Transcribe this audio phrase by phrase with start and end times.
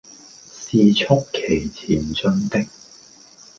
[0.43, 2.65] 是促其前進的，